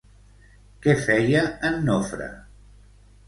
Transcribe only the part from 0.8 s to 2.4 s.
Què feia en Nofre?